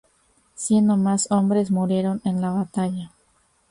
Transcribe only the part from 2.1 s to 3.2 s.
en la batalla.